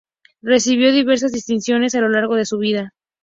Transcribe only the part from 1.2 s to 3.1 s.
distinciones a lo largo de su vida.